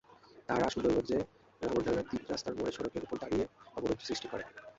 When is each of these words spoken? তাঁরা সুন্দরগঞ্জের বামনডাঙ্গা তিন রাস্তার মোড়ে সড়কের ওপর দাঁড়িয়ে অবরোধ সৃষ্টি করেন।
তাঁরা 0.49 0.67
সুন্দরগঞ্জের 0.73 1.21
বামনডাঙ্গা 1.61 2.03
তিন 2.09 2.21
রাস্তার 2.31 2.55
মোড়ে 2.57 2.75
সড়কের 2.77 3.05
ওপর 3.05 3.17
দাঁড়িয়ে 3.23 3.45
অবরোধ 3.77 3.99
সৃষ্টি 4.07 4.27
করেন। 4.31 4.47